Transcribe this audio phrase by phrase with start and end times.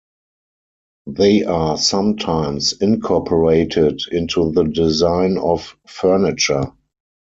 [1.05, 6.73] They are sometimes incorporated into the design of furniture.